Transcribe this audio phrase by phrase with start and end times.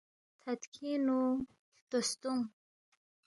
[0.41, 2.41] تھدکھینگ نوہلتوستونگ